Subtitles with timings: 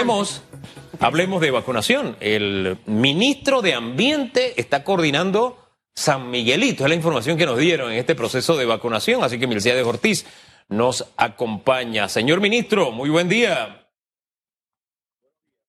[0.00, 0.42] hablemos,
[1.00, 2.16] hablemos de vacunación.
[2.20, 5.58] El ministro de Ambiente está coordinando
[5.94, 6.84] San Miguelito.
[6.84, 9.22] Es la información que nos dieron en este proceso de vacunación.
[9.22, 10.26] Así que de Ortiz
[10.68, 12.08] nos acompaña.
[12.08, 13.86] Señor ministro, muy buen día.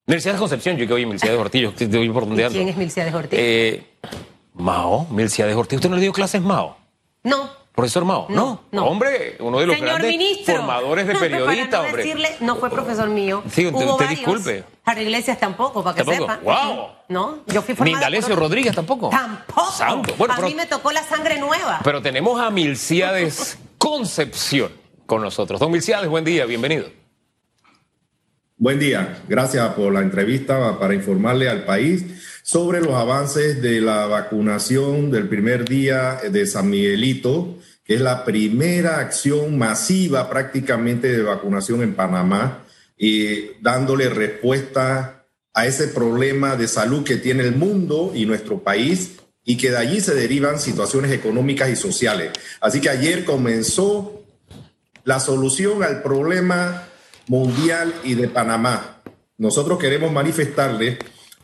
[0.05, 3.39] Milciades Concepción, yo que oye Milciades Ortiz, yo estoy por donde ¿Quién es Milciades Ortiz?
[3.39, 3.85] Eh,
[4.53, 5.77] Mao, Milciades Ortiz.
[5.77, 6.77] ¿Usted no le dio clases Mao?
[7.23, 7.62] No.
[7.73, 12.03] Profesor Mao, no, no, hombre, uno de los grandes formadores de periodistas, no hombre.
[12.03, 13.41] Decirle, no fue profesor mío.
[13.49, 14.63] Sí, usted, usted disculpe.
[14.83, 16.31] Para Iglesias tampoco, para que ¿Tampoco?
[16.33, 16.43] sepa.
[16.43, 16.87] Wow.
[17.09, 18.07] No, yo fui formada.
[18.11, 19.09] Ni Rodríguez tampoco.
[19.09, 19.71] Tampoco.
[19.71, 20.13] Santo.
[20.19, 21.79] Bueno, a mí me tocó la sangre nueva.
[21.83, 24.71] Pero tenemos a Milciades Concepción
[25.07, 25.59] con nosotros.
[25.59, 27.02] Don Milciades, buen día, bienvenido.
[28.63, 32.05] Buen día, gracias por la entrevista para informarle al país
[32.43, 38.23] sobre los avances de la vacunación del primer día de San Miguelito que es la
[38.23, 42.63] primera acción masiva prácticamente de vacunación en Panamá,
[42.97, 49.17] y dándole respuesta a ese problema de salud que tiene el mundo y nuestro país
[49.43, 52.31] y que de allí se derivan situaciones económicas y sociales.
[52.61, 54.23] Así que ayer comenzó
[55.03, 56.87] la solución al problema
[57.27, 59.01] mundial y de Panamá.
[59.37, 60.97] Nosotros queremos manifestarle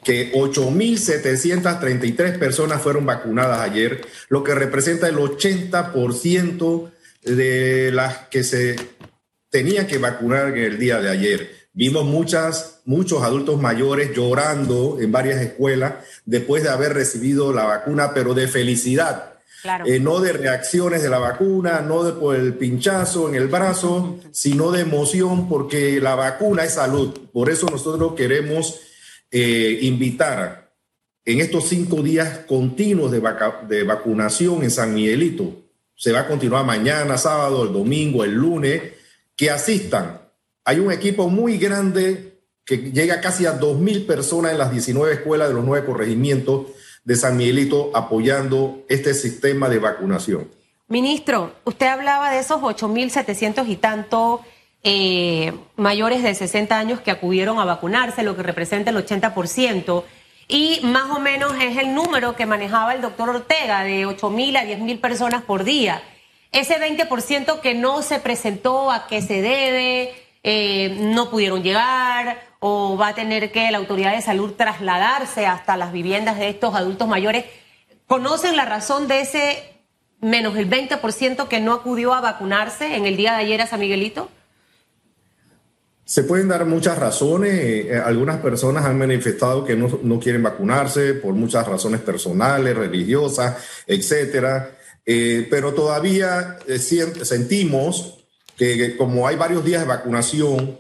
[0.04, 6.92] que 8.733 personas fueron vacunadas ayer, lo que representa el 80%
[7.24, 8.78] de las que se
[9.50, 11.60] tenían que vacunar en el día de ayer.
[11.74, 18.14] Vimos muchas, muchos adultos mayores llorando en varias escuelas después de haber recibido la vacuna,
[18.14, 19.29] pero de felicidad.
[19.86, 24.20] Eh, no de reacciones de la vacuna, no de por el pinchazo en el brazo,
[24.32, 27.18] sino de emoción porque la vacuna es salud.
[27.34, 28.80] Por eso nosotros queremos
[29.32, 30.70] eh, invitar
[31.26, 35.54] en estos cinco días continuos de, vacunación en San Miguelito,
[35.96, 38.82] se va a continuar mañana, sábado, el domingo, el lunes,
[39.36, 40.22] que asistan.
[40.64, 45.50] Hay un equipo muy grande que llega casi a 2.000 personas en las 19 escuelas
[45.50, 46.68] de los nueve corregimientos
[47.10, 50.48] de San Miguelito apoyando este sistema de vacunación.
[50.90, 54.42] Ministro, usted hablaba de esos 8.700 y tanto
[54.84, 60.04] eh, mayores de 60 años que acudieron a vacunarse, lo que representa el 80%.
[60.48, 64.56] Y más o menos es el número que manejaba el doctor Ortega, de 8 mil
[64.56, 66.04] a 10 mil personas por día.
[66.52, 72.98] Ese 20% que no se presentó a qué se debe, eh, no pudieron llegar o
[72.98, 77.08] va a tener que la autoridad de salud trasladarse hasta las viviendas de estos adultos
[77.08, 77.46] mayores.
[78.08, 79.80] ¿Conocen la razón de ese
[80.22, 83.80] menos el 20% que no acudió a vacunarse en el día de ayer a San
[83.80, 84.30] Miguelito?
[86.04, 87.54] Se pueden dar muchas razones.
[87.54, 94.72] Eh, algunas personas han manifestado que no, quieren vacunarse por muchas razones personales, religiosas, etcétera.
[95.06, 98.19] Eh, pero todavía eh, sentimos
[98.60, 100.78] que, como hay varios días de vacunación,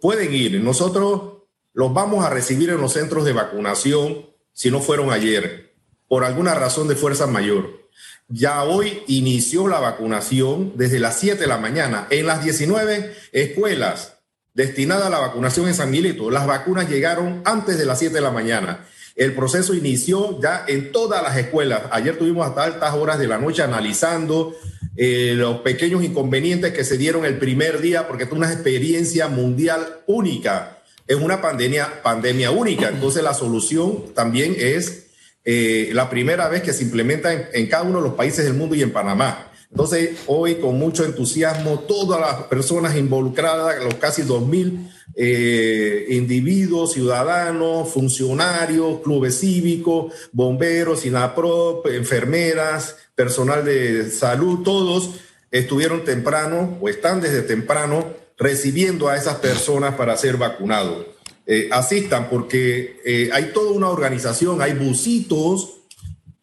[0.00, 0.60] pueden ir.
[0.60, 5.72] Nosotros los vamos a recibir en los centros de vacunación si no fueron ayer,
[6.08, 7.88] por alguna razón de fuerza mayor.
[8.26, 14.16] Ya hoy inició la vacunación desde las 7 de la mañana en las 19 escuelas
[14.54, 16.30] destinadas a la vacunación en San Milito.
[16.30, 18.84] Las vacunas llegaron antes de las 7 de la mañana.
[19.14, 21.82] El proceso inició ya en todas las escuelas.
[21.92, 24.54] Ayer tuvimos hasta altas horas de la noche analizando
[25.00, 30.00] eh, los pequeños inconvenientes que se dieron el primer día, porque es una experiencia mundial
[30.08, 30.82] única.
[31.06, 32.88] Es una pandemia, pandemia única.
[32.88, 35.06] Entonces la solución también es
[35.44, 38.74] eh, la primera vez que se implementa en, cada uno de los países del mundo
[38.74, 39.47] y en Panamá.
[39.70, 47.88] Entonces, hoy con mucho entusiasmo, todas las personas involucradas, los casi 2.000 eh, individuos, ciudadanos,
[47.90, 55.10] funcionarios, clubes cívicos, bomberos, INAPROP, enfermeras, personal de salud, todos
[55.50, 58.06] estuvieron temprano o están desde temprano
[58.38, 61.06] recibiendo a esas personas para ser vacunados.
[61.46, 65.77] Eh, asistan, porque eh, hay toda una organización, hay busitos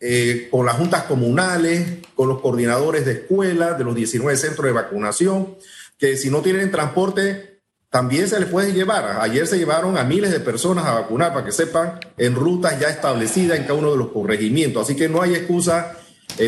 [0.07, 4.71] eh, con las juntas comunales, con los coordinadores de escuelas, de los 19 centros de
[4.71, 5.55] vacunación,
[5.97, 9.19] que si no tienen transporte, también se les puede llevar.
[9.19, 12.89] Ayer se llevaron a miles de personas a vacunar, para que sepan, en rutas ya
[12.89, 14.83] establecidas en cada uno de los corregimientos.
[14.83, 15.97] Así que no hay excusa,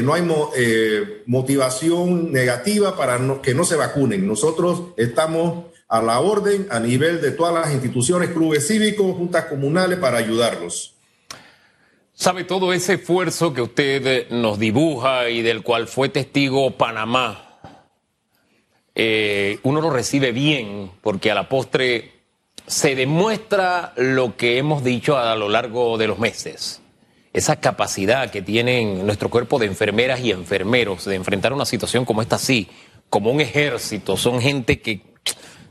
[0.04, 0.24] no hay
[1.26, 4.28] motivación negativa para que no se vacunen.
[4.28, 9.98] Nosotros estamos a la orden a nivel de todas las instituciones, clubes cívicos, juntas comunales
[9.98, 10.97] para ayudarlos.
[12.20, 17.60] ¿Sabe todo ese esfuerzo que usted nos dibuja y del cual fue testigo Panamá?
[18.96, 22.14] Eh, uno lo recibe bien porque a la postre
[22.66, 26.82] se demuestra lo que hemos dicho a lo largo de los meses.
[27.34, 32.24] Esa capacidad que tienen nuestro cuerpo de enfermeras y enfermeros de enfrentar una situación como
[32.24, 32.68] esta así,
[33.12, 35.02] como un ejército, son gente que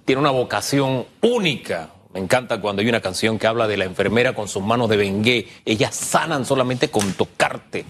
[0.05, 1.96] tiene una vocación única.
[2.17, 4.97] Me encanta cuando hay una canción que habla de la enfermera con sus manos de
[4.97, 5.49] bengué.
[5.67, 7.85] Ellas sanan solamente con tocarte.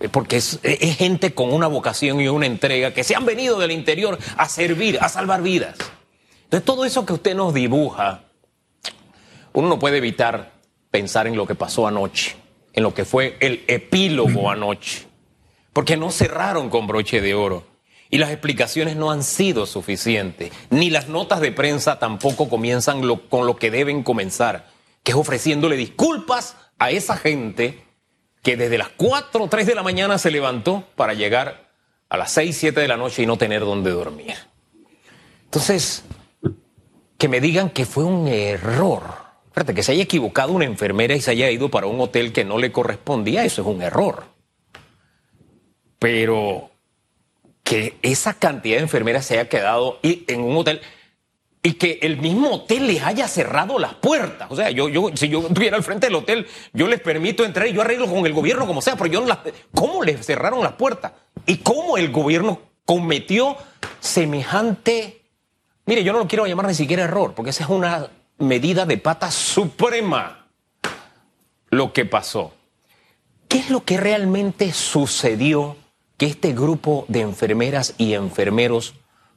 [0.00, 3.56] Eh, porque es, es, gente con una vocación y una entrega que se han venido
[3.56, 5.76] del interior a servir, a salvar vidas.
[6.42, 8.24] Entonces, todo eso que usted nos dibuja,
[9.52, 10.54] uno no puede evitar
[10.90, 12.34] pensar en lo que pasó anoche,
[12.72, 15.06] en lo que fue el epílogo anoche,
[15.72, 17.62] porque no cerraron con broche de oro.
[18.10, 23.46] Y las explicaciones no han sido suficientes, ni las notas de prensa tampoco comienzan con
[23.46, 24.66] lo que deben comenzar,
[25.02, 27.84] que es ofreciéndole disculpas a esa gente
[28.42, 31.68] que desde las 4 o 3 de la mañana se levantó para llegar
[32.08, 34.34] a las 6, 7 de la noche y no tener dónde dormir.
[35.44, 36.04] Entonces,
[37.18, 39.02] que me digan que fue un error.
[39.52, 42.44] Fíjate, que se haya equivocado una enfermera y se haya ido para un hotel que
[42.44, 44.24] no le correspondía, eso es un error.
[45.98, 46.70] Pero
[47.68, 50.80] que esa cantidad de enfermeras se haya quedado en un hotel
[51.62, 54.50] y que el mismo hotel les haya cerrado las puertas.
[54.50, 57.68] O sea, yo, yo, si yo estuviera al frente del hotel, yo les permito entrar
[57.68, 59.40] y yo arreglo con el gobierno como sea, pero yo no las.
[59.74, 61.12] ¿Cómo les cerraron las puertas?
[61.44, 63.54] ¿Y cómo el gobierno cometió
[64.00, 65.26] semejante.
[65.84, 68.96] Mire, yo no lo quiero llamar ni siquiera error, porque esa es una medida de
[68.96, 70.46] pata suprema
[71.68, 72.54] lo que pasó.
[73.46, 75.76] ¿Qué es lo que realmente sucedió?
[76.18, 78.94] Que este grupo de enfermeras y enfermeros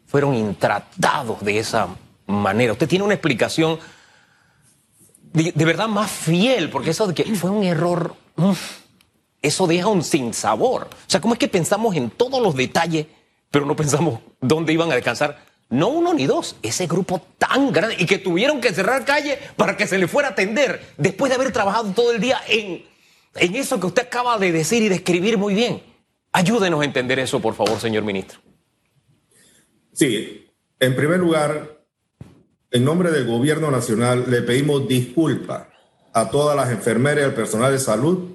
[0.07, 1.88] fueron intratados de esa
[2.25, 2.74] manera.
[2.74, 3.80] Usted tiene una explicación
[5.31, 8.16] de, verdad más fiel, porque eso de que fue un error,
[9.42, 10.89] eso deja un sinsabor.
[10.92, 13.06] O sea, ¿cómo es que pensamos en todos los detalles,
[13.50, 15.39] pero no pensamos dónde iban a descansar?
[15.69, 19.78] No uno ni dos, ese grupo tan grande y que tuvieron que cerrar calle para
[19.78, 22.83] que se le fuera a atender después de haber trabajado todo el día en,
[23.36, 25.91] en eso que usted acaba de decir y describir muy bien.
[26.31, 28.39] Ayúdenos a entender eso, por favor, señor ministro.
[29.94, 30.50] Sí,
[30.80, 31.83] en primer lugar,
[32.72, 35.68] en nombre del gobierno nacional le pedimos disculpas
[36.13, 38.31] a todas las enfermeras y al personal de salud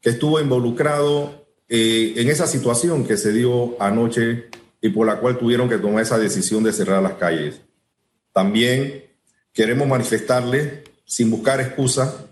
[0.00, 4.50] que estuvo involucrado eh, en esa situación que se dio anoche
[4.80, 7.62] y por la cual tuvieron que tomar esa decisión de cerrar las calles.
[8.32, 9.04] También
[9.52, 12.26] queremos manifestarle, sin buscar excusa,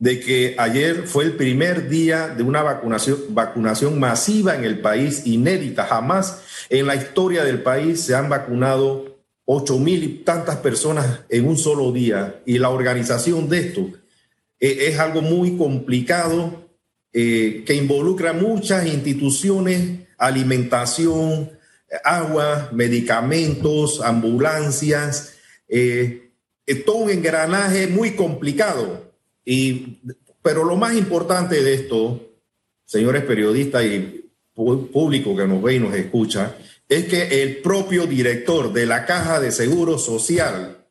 [0.00, 5.26] de que ayer fue el primer día de una vacunación, vacunación masiva en el país,
[5.26, 5.84] inédita.
[5.84, 11.46] Jamás en la historia del país se han vacunado ocho mil y tantas personas en
[11.46, 12.40] un solo día.
[12.46, 13.90] Y la organización de esto
[14.58, 16.70] eh, es algo muy complicado
[17.12, 21.50] eh, que involucra muchas instituciones, alimentación,
[22.04, 25.34] agua, medicamentos, ambulancias,
[25.68, 26.30] eh,
[26.86, 29.09] todo un engranaje muy complicado
[29.44, 30.00] y,
[30.42, 32.20] pero lo más importante de esto,
[32.84, 36.56] señores periodistas y público que nos ve y nos escucha,
[36.88, 40.84] es que el propio director de la Caja de Seguro Social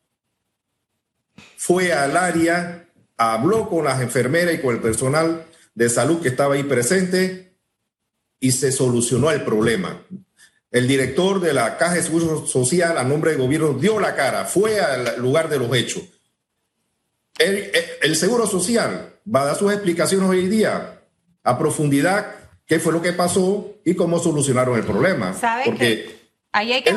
[1.57, 2.88] fue al área,
[3.18, 7.54] habló con las enfermeras y con el personal de salud que estaba ahí presente
[8.40, 10.01] y se solucionó el problema.
[10.72, 14.46] El director de la Caja de Seguro Social a nombre del gobierno dio la cara,
[14.46, 16.04] fue al lugar de los hechos
[17.39, 21.01] el, Seguro Social va a dar sus explicaciones hoy día
[21.44, 25.36] a profundidad qué fue lo que pasó y cómo solucionaron el problema.
[25.65, 26.19] Porque
[26.51, 26.91] ahí hay que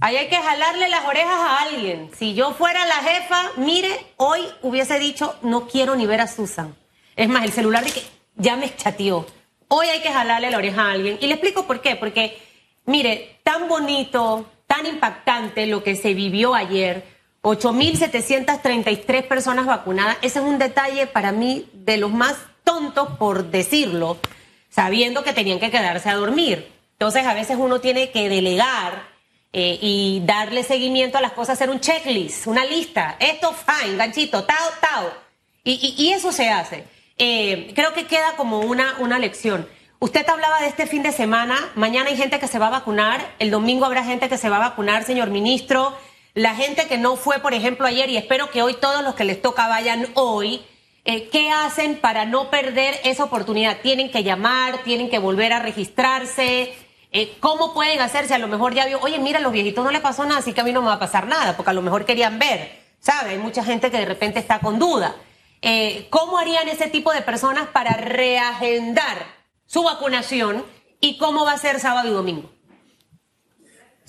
[0.00, 2.10] Ahí hay que jalarle las orejas a alguien.
[2.16, 6.74] Si yo fuera la jefa, mire, hoy hubiese dicho, no quiero ni ver a Susan.
[7.16, 8.02] Es más, el celular de que
[8.36, 9.26] ya me chateó.
[9.68, 11.18] Hoy hay que jalarle la oreja a alguien.
[11.20, 11.96] Y le explico por qué.
[11.96, 12.38] Porque,
[12.86, 20.16] mire, tan bonito, tan impactante lo que se vivió ayer 8.733 personas vacunadas.
[20.22, 24.18] Ese es un detalle para mí de los más tontos, por decirlo,
[24.68, 26.70] sabiendo que tenían que quedarse a dormir.
[26.92, 29.08] Entonces, a veces uno tiene que delegar
[29.52, 33.16] eh, y darle seguimiento a las cosas, hacer un checklist, una lista.
[33.18, 35.10] Esto, fine, ganchito, tao, tao.
[35.64, 36.84] Y, eso se hace.
[37.18, 39.68] Eh, creo que queda como una, una lección.
[39.98, 41.56] Usted hablaba de este fin de semana.
[41.74, 43.34] Mañana hay gente que se va a vacunar.
[43.38, 45.94] El domingo habrá gente que se va a vacunar, señor ministro.
[46.34, 49.24] La gente que no fue, por ejemplo, ayer, y espero que hoy todos los que
[49.24, 50.62] les toca vayan hoy,
[51.04, 53.78] eh, ¿qué hacen para no perder esa oportunidad?
[53.80, 54.82] ¿Tienen que llamar?
[54.84, 56.72] ¿Tienen que volver a registrarse?
[57.10, 58.34] Eh, ¿Cómo pueden hacerse?
[58.34, 60.52] A lo mejor ya vio, oye, mira, a los viejitos no le pasó nada, así
[60.52, 62.80] que a mí no me va a pasar nada, porque a lo mejor querían ver,
[63.00, 63.30] ¿sabe?
[63.30, 65.16] Hay mucha gente que de repente está con duda.
[65.62, 69.18] Eh, ¿Cómo harían ese tipo de personas para reagendar
[69.66, 70.64] su vacunación
[71.00, 72.50] y cómo va a ser sábado y domingo?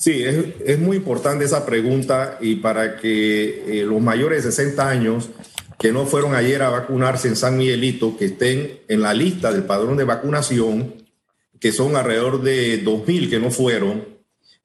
[0.02, 5.30] Sí, es, muy importante esa pregunta y para que eh, los mayores de 60 años
[5.78, 9.62] que no fueron ayer a vacunarse en San Miguelito, que estén en la lista del
[9.62, 10.96] padrón de vacunación,
[11.60, 14.08] que son alrededor de 2.000 que no fueron,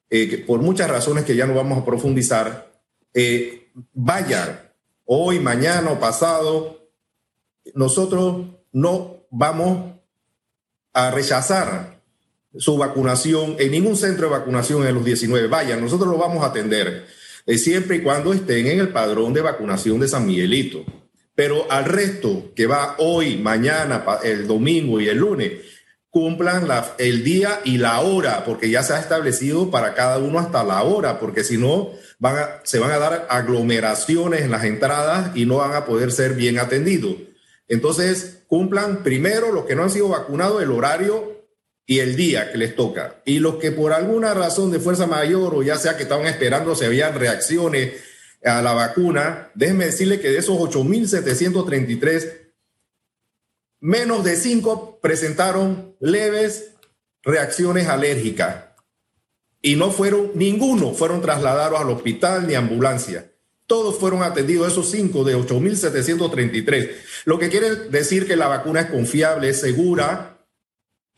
[0.09, 2.71] eh, por muchas razones que ya no vamos a profundizar,
[3.13, 4.59] eh, vayan
[5.05, 6.89] hoy, mañana o pasado,
[7.75, 9.93] nosotros no vamos
[10.93, 11.96] a rechazar
[12.57, 15.47] su vacunación en ningún centro de vacunación en los 19.
[15.47, 17.05] Vayan, nosotros lo vamos a atender,
[17.45, 20.83] eh, siempre y cuando estén en el padrón de vacunación de San Miguelito.
[21.35, 25.51] Pero al resto que va hoy, mañana, el domingo y el lunes,
[26.09, 30.39] cumplan la, el día y la hora, porque ya se ha establecido para cada uno
[30.39, 31.91] hasta la hora, porque si no,
[32.63, 36.57] se van a dar aglomeraciones en las entradas y no van a poder ser bien
[36.57, 37.17] atendidos.
[37.67, 41.36] Entonces, cumplan primero los que no han sido vacunados el horario
[41.89, 43.21] y el día que les toca.
[43.25, 46.75] Y los que por alguna razón de fuerza mayor o ya sea que estaban esperando
[46.75, 47.93] se habían reacciones
[48.43, 52.51] a la vacuna, déjenme decirle que de esos 8.733,
[53.79, 56.73] menos de 5 presentaron leves
[57.23, 58.65] reacciones alérgicas
[59.61, 63.31] y no fueron, ninguno fueron trasladados al hospital ni ambulancia.
[63.65, 66.91] Todos fueron atendidos, esos 5 de 8.733.
[67.25, 70.36] Lo que quiere decir que la vacuna es confiable, es segura,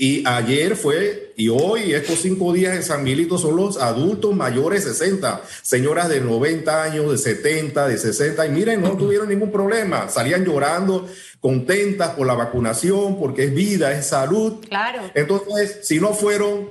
[0.02, 4.86] y ayer fue, y hoy, estos cinco días en San Milito son los adultos mayores
[4.86, 10.08] 60, señoras de 90 años, de 70, de 60, y miren, no tuvieron ningún problema,
[10.08, 11.06] salían llorando,
[11.42, 14.64] contentas por la vacunación, porque es vida, es salud.
[14.70, 15.02] Claro.
[15.16, 16.70] Entonces, si no fueron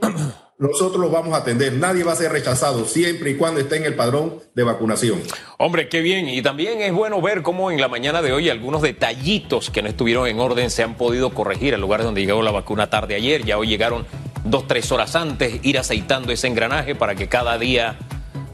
[0.58, 1.72] nosotros los vamos a atender.
[1.74, 5.22] Nadie va a ser rechazado siempre y cuando esté en el padrón de vacunación.
[5.56, 6.28] Hombre, qué bien.
[6.28, 9.88] Y también es bueno ver cómo en la mañana de hoy algunos detallitos que no
[9.88, 13.44] estuvieron en orden se han podido corregir en lugares donde llegó la vacuna tarde ayer.
[13.44, 14.04] Ya hoy llegaron
[14.44, 17.96] dos, tres horas antes, ir aceitando ese engranaje para que cada día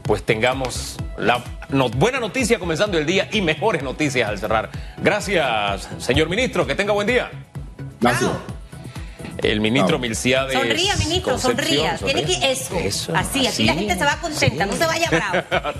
[0.03, 1.43] pues tengamos la
[1.97, 4.69] buena noticia comenzando el día y mejores noticias al cerrar.
[5.01, 6.67] Gracias, señor ministro.
[6.67, 7.31] Que tenga buen día.
[7.99, 8.29] Gracias.
[9.51, 10.53] El ministro Milciades.
[10.53, 11.97] Sonría, ministro, sonría.
[11.97, 13.13] Tiene que eso.
[13.15, 15.69] Así, así, la gente se va contenta, no se vaya bravo.